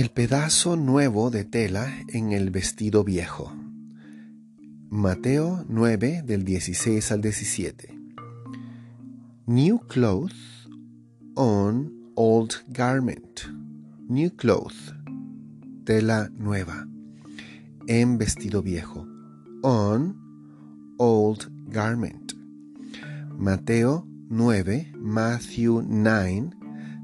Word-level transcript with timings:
El 0.00 0.08
pedazo 0.08 0.76
nuevo 0.76 1.30
de 1.30 1.44
tela 1.44 1.92
en 2.08 2.32
el 2.32 2.48
vestido 2.48 3.04
viejo. 3.04 3.52
Mateo 4.88 5.66
9 5.68 6.22
del 6.24 6.42
16 6.42 7.12
al 7.12 7.20
17. 7.20 7.98
New 9.44 9.78
clothes 9.80 10.70
on 11.34 12.12
old 12.14 12.54
garment. 12.68 13.40
New 14.08 14.34
cloth. 14.36 14.72
Tela 15.84 16.30
nueva. 16.34 16.88
En 17.86 18.16
vestido 18.16 18.62
viejo. 18.62 19.06
On 19.62 20.16
old 20.96 21.46
garment. 21.66 22.32
Mateo 23.36 24.08
9, 24.30 24.92
Matthew 24.96 25.82
9 25.86 26.50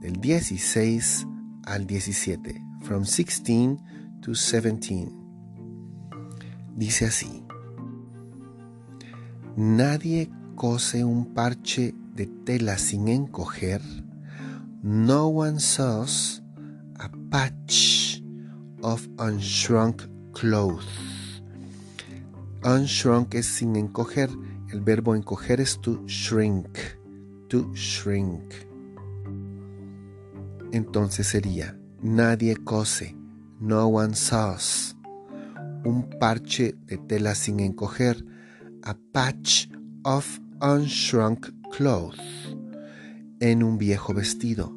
del 0.00 0.20
16 0.20 1.26
al 1.66 1.86
17 1.86 2.69
from 2.82 3.04
16 3.04 3.78
to 4.22 4.34
17. 4.34 5.10
Dice 6.76 7.06
así, 7.06 7.44
Nadie 9.56 10.30
cose 10.54 11.04
un 11.04 11.34
parche 11.34 11.94
de 12.14 12.26
tela 12.26 12.78
sin 12.78 13.08
encoger, 13.08 13.80
no 14.82 15.28
one 15.28 15.58
sews 15.58 16.42
a 16.98 17.10
patch 17.30 18.22
of 18.82 19.08
unshrunk 19.18 20.02
cloth. 20.32 20.84
Unshrunk 22.62 23.34
es 23.34 23.46
sin 23.46 23.76
encoger, 23.76 24.30
el 24.70 24.80
verbo 24.80 25.14
encoger 25.14 25.60
es 25.60 25.80
to 25.80 26.02
shrink, 26.06 26.78
to 27.48 27.72
shrink. 27.74 28.52
Entonces 30.72 31.26
sería, 31.26 31.79
Nadie 32.02 32.56
cose, 32.56 33.14
no 33.60 33.88
one 33.88 34.14
sews. 34.14 34.96
Un 35.84 36.08
parche 36.18 36.74
de 36.86 36.96
tela 36.96 37.34
sin 37.34 37.60
encoger, 37.60 38.24
a 38.84 38.96
patch 39.12 39.68
of 40.06 40.40
unshrunk 40.62 41.52
cloth. 41.70 42.18
En 43.38 43.62
un 43.62 43.76
viejo 43.76 44.14
vestido, 44.14 44.72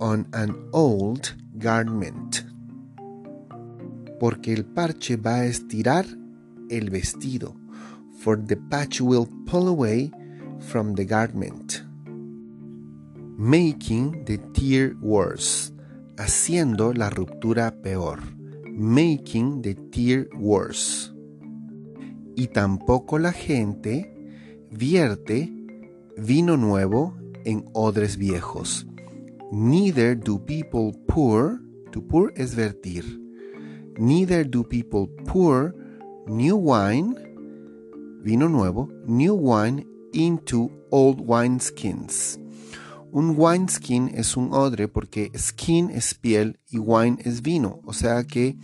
on 0.00 0.26
an 0.32 0.68
old 0.72 1.36
garment. 1.54 2.44
Porque 4.18 4.52
el 4.52 4.64
parche 4.64 5.16
va 5.16 5.42
a 5.42 5.46
estirar 5.46 6.06
el 6.70 6.90
vestido, 6.90 7.54
for 8.18 8.36
the 8.36 8.56
patch 8.56 9.00
will 9.00 9.28
pull 9.46 9.68
away 9.68 10.10
from 10.58 10.96
the 10.96 11.04
garment, 11.04 11.84
making 13.38 14.24
the 14.24 14.38
tear 14.52 14.96
worse 15.00 15.73
haciendo 16.16 16.92
la 16.92 17.10
ruptura 17.10 17.82
peor, 17.82 18.20
making 18.70 19.62
the 19.62 19.74
tear 19.74 20.28
worse. 20.38 21.10
Y 22.36 22.48
tampoco 22.48 23.18
la 23.18 23.32
gente 23.32 24.12
vierte 24.70 25.52
vino 26.16 26.56
nuevo 26.56 27.16
en 27.44 27.64
odres 27.72 28.16
viejos. 28.16 28.86
Neither 29.52 30.18
do 30.18 30.44
people 30.44 30.92
pour, 31.06 31.60
to 31.92 32.02
pour 32.02 32.32
es 32.36 32.54
vertir. 32.56 33.04
Neither 33.98 34.48
do 34.48 34.64
people 34.64 35.06
pour 35.26 35.74
new 36.26 36.56
wine, 36.56 37.14
vino 38.22 38.48
nuevo, 38.48 38.88
new 39.06 39.34
wine 39.34 39.86
into 40.12 40.70
old 40.90 41.20
wineskins 41.20 42.38
un 43.14 43.36
wineskin 43.38 44.10
es 44.12 44.36
un 44.36 44.52
odre 44.52 44.88
porque 44.88 45.30
skin 45.38 45.88
es 45.88 46.14
piel 46.14 46.58
y 46.68 46.78
wine 46.78 47.16
es 47.20 47.42
vino, 47.42 47.80
o 47.84 47.92
sea 47.92 48.24
que 48.24 48.58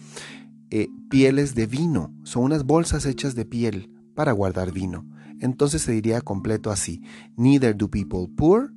eh, 0.70 0.88
pieles 1.08 1.54
de 1.54 1.66
vino, 1.66 2.12
son 2.24 2.42
unas 2.42 2.64
bolsas 2.64 3.06
hechas 3.06 3.36
de 3.36 3.44
piel 3.44 3.88
para 4.16 4.32
guardar 4.32 4.72
vino. 4.72 5.06
Entonces 5.38 5.82
se 5.82 5.92
diría 5.92 6.20
completo 6.20 6.72
así, 6.72 7.00
neither 7.36 7.76
do 7.76 7.88
people 7.88 8.26
pour 8.36 8.72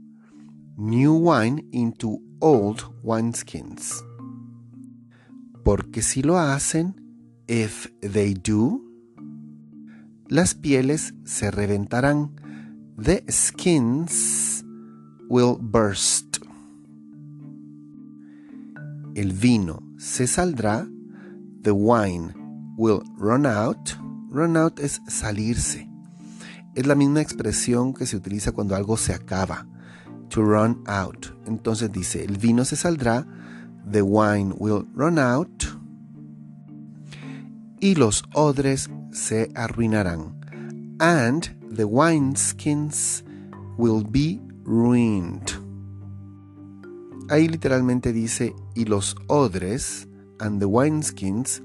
new 0.77 1.15
wine 1.15 1.67
into 1.71 2.19
old 2.39 2.83
wineskins. 3.01 4.05
Porque 5.63 6.03
si 6.03 6.21
lo 6.21 6.37
hacen, 6.37 6.95
if 7.47 7.87
they 7.99 8.35
do, 8.35 8.79
las 10.27 10.53
pieles 10.53 11.15
se 11.23 11.49
reventarán. 11.49 12.35
The 12.95 13.25
skins 13.27 14.52
will 15.33 15.57
burst. 15.59 16.37
El 19.15 19.33
vino 19.33 19.81
se 19.97 20.27
saldrá. 20.27 20.87
The 21.63 21.71
wine 21.71 22.35
will 22.77 23.01
run 23.17 23.47
out. 23.47 23.97
Run 24.29 24.55
out 24.55 24.79
es 24.79 25.01
salirse. 25.07 25.89
Es 26.75 26.85
la 26.85 26.93
misma 26.93 27.21
expresión 27.21 27.95
que 27.95 28.05
se 28.05 28.15
utiliza 28.15 28.51
cuando 28.51 28.75
algo 28.75 28.95
se 28.95 29.11
acaba. 29.11 29.65
To 30.29 30.43
run 30.43 30.83
out. 30.85 31.35
Entonces 31.47 31.91
dice, 31.91 32.23
el 32.23 32.37
vino 32.37 32.63
se 32.63 32.75
saldrá. 32.75 33.25
The 33.91 34.03
wine 34.03 34.53
will 34.59 34.85
run 34.93 35.17
out. 35.17 35.63
Y 37.79 37.95
los 37.95 38.23
odres 38.35 38.87
se 39.11 39.49
arruinarán. 39.55 40.39
And 40.99 41.43
the 41.75 41.85
wineskins 41.85 43.23
will 43.79 44.03
be 44.07 44.39
ruined. 44.63 45.51
Ahí 47.29 47.47
literalmente 47.47 48.13
dice, 48.13 48.55
y 48.75 48.85
los 48.85 49.15
odres 49.27 50.07
and 50.39 50.59
the 50.59 50.65
wineskins 50.65 51.61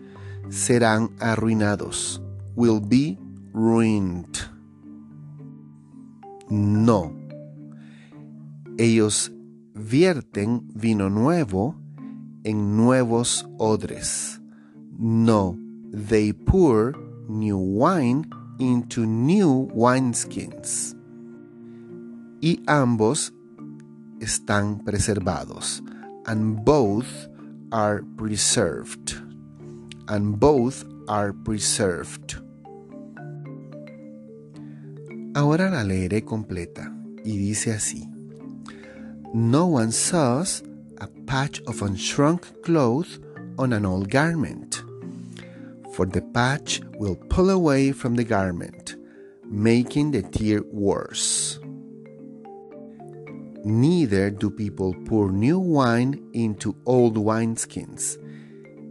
serán 0.51 1.11
arruinados. 1.19 2.23
Will 2.55 2.81
be 2.81 3.19
ruined. 3.53 4.39
No. 6.49 7.13
Ellos 8.79 9.33
vierten 9.75 10.69
vino 10.75 11.11
nuevo 11.11 11.75
en 12.45 12.77
nuevos 12.77 13.47
odres. 13.59 14.41
No, 14.99 15.57
they 15.93 16.33
pour 16.33 16.95
new 17.29 17.59
wine 17.59 18.29
into 18.59 19.07
new 19.07 19.69
wineskins 19.75 20.98
y 22.41 22.63
ambos 22.67 23.33
están 24.21 24.85
preservados. 24.85 25.83
And 26.27 26.65
both 26.65 27.29
are 27.73 28.03
preserved. 28.17 29.15
And 30.09 30.39
both 30.39 30.85
are 31.09 31.33
preserved. 31.33 32.37
Ahora 35.35 35.71
la 35.71 35.85
leeré 35.85 36.25
completa 36.25 36.93
y 37.25 37.37
dice 37.37 37.73
así. 37.73 38.09
No 39.35 39.67
one 39.67 39.93
sews 39.93 40.63
a 41.01 41.09
patch 41.27 41.61
of 41.67 41.83
unshrunk 41.83 42.63
cloth 42.63 43.19
on 43.59 43.73
an 43.73 43.85
old 43.85 44.11
garment, 44.11 44.83
for 45.93 46.07
the 46.07 46.23
patch 46.23 46.81
will 46.99 47.17
pull 47.29 47.51
away 47.51 47.93
from 47.93 48.15
the 48.15 48.25
garment, 48.25 48.97
making 49.45 50.13
the 50.13 50.23
tear 50.23 50.63
worse. 50.73 51.61
Neither 53.65 54.31
do 54.31 54.51
people 54.51 54.95
pour 55.07 55.31
new 55.31 55.59
wine 55.59 56.31
into 56.33 56.77
old 56.87 57.17
wineskins. 57.17 58.17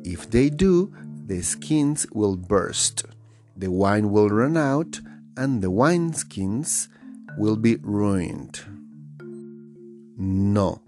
If 0.04 0.30
they 0.30 0.50
do, 0.50 0.94
the 1.26 1.42
skins 1.42 2.06
will 2.14 2.36
burst, 2.36 3.06
the 3.56 3.72
wine 3.72 4.12
will 4.12 4.30
run 4.30 4.58
out, 4.58 5.00
and 5.36 5.62
the 5.62 5.72
wineskins 5.72 6.88
will 7.38 7.56
be 7.56 7.78
ruined. 7.78 8.62
No, 10.18 10.82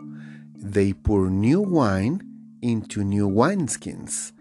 they 0.55 0.93
pour 0.93 1.29
new 1.29 1.61
wine 1.61 2.21
into 2.61 3.03
new 3.03 3.29
wineskins, 3.29 4.31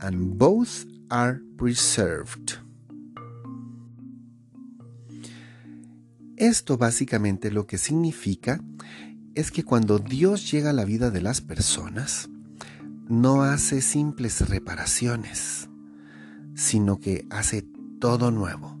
and 0.00 0.38
both 0.38 0.84
are 1.10 1.40
preserved. 1.56 2.58
Esto 6.36 6.76
básicamente 6.76 7.50
lo 7.50 7.66
que 7.66 7.78
significa 7.78 8.60
es 9.38 9.52
que 9.52 9.62
cuando 9.62 10.00
Dios 10.00 10.50
llega 10.50 10.70
a 10.70 10.72
la 10.72 10.84
vida 10.84 11.12
de 11.12 11.20
las 11.20 11.40
personas, 11.40 12.28
no 13.08 13.44
hace 13.44 13.82
simples 13.82 14.48
reparaciones, 14.48 15.68
sino 16.56 16.98
que 16.98 17.24
hace 17.30 17.64
todo 18.00 18.32
nuevo. 18.32 18.76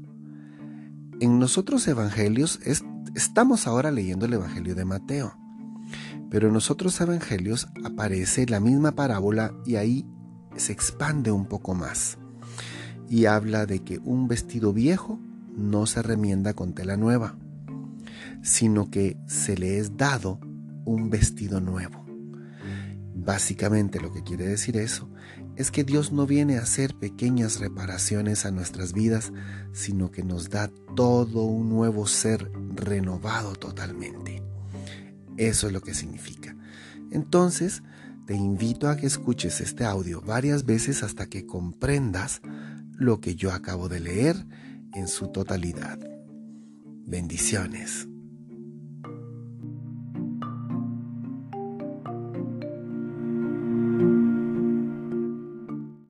En 1.20 1.38
nosotros 1.38 1.86
evangelios 1.86 2.58
estamos 3.14 3.68
ahora 3.68 3.92
leyendo 3.92 4.26
el 4.26 4.32
Evangelio 4.32 4.74
de 4.74 4.84
Mateo, 4.84 5.38
pero 6.28 6.48
en 6.48 6.54
nosotros 6.54 7.00
evangelios 7.00 7.68
aparece 7.84 8.44
la 8.46 8.58
misma 8.58 8.96
parábola 8.96 9.54
y 9.64 9.76
ahí 9.76 10.04
se 10.56 10.72
expande 10.72 11.30
un 11.30 11.46
poco 11.46 11.76
más 11.76 12.18
y 13.08 13.26
habla 13.26 13.64
de 13.64 13.84
que 13.84 14.00
un 14.00 14.26
vestido 14.26 14.72
viejo 14.72 15.20
no 15.56 15.86
se 15.86 16.02
remienda 16.02 16.52
con 16.54 16.72
tela 16.72 16.96
nueva 16.96 17.36
sino 18.42 18.90
que 18.90 19.16
se 19.26 19.56
le 19.56 19.78
es 19.78 19.96
dado 19.96 20.40
un 20.88 21.10
vestido 21.10 21.60
nuevo. 21.60 22.04
Básicamente 23.14 24.00
lo 24.00 24.12
que 24.12 24.22
quiere 24.22 24.46
decir 24.46 24.76
eso 24.76 25.08
es 25.56 25.70
que 25.70 25.84
Dios 25.84 26.12
no 26.12 26.26
viene 26.26 26.56
a 26.56 26.62
hacer 26.62 26.94
pequeñas 26.94 27.60
reparaciones 27.60 28.46
a 28.46 28.50
nuestras 28.50 28.92
vidas, 28.92 29.32
sino 29.72 30.10
que 30.10 30.22
nos 30.22 30.50
da 30.50 30.70
todo 30.96 31.42
un 31.42 31.68
nuevo 31.68 32.06
ser 32.06 32.50
renovado 32.74 33.54
totalmente. 33.54 34.42
Eso 35.36 35.66
es 35.66 35.72
lo 35.72 35.82
que 35.82 35.94
significa. 35.94 36.56
Entonces, 37.10 37.82
te 38.26 38.34
invito 38.34 38.88
a 38.88 38.96
que 38.96 39.06
escuches 39.06 39.60
este 39.60 39.84
audio 39.84 40.20
varias 40.22 40.64
veces 40.64 41.02
hasta 41.02 41.26
que 41.26 41.44
comprendas 41.44 42.40
lo 42.94 43.20
que 43.20 43.34
yo 43.34 43.52
acabo 43.52 43.88
de 43.88 44.00
leer 44.00 44.46
en 44.94 45.06
su 45.06 45.28
totalidad. 45.28 45.98
Bendiciones. 47.04 48.07